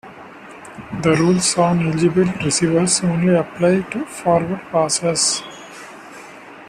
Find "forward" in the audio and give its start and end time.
4.05-4.59